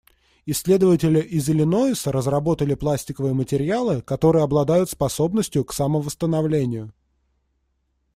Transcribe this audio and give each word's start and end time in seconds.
Исследователи 0.47 1.19
из 1.21 1.47
Иллинойса 1.47 2.11
разработали 2.11 2.73
пластиковые 2.73 3.35
материалы, 3.35 4.01
которые 4.01 4.41
обладают 4.43 4.89
способностью 4.89 5.63
к 5.63 5.73
самовосстановлению. 5.73 6.91